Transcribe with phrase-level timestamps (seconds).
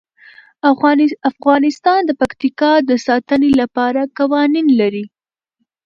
[1.37, 5.05] افغانستان د پکتیکا د ساتنې لپاره قوانین لري.